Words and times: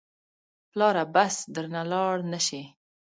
پلاره 0.71 1.03
بس 1.13 1.35
درنه 1.53 1.83
لاړ 1.91 2.15
نه 2.31 2.39
شې. 2.45 2.63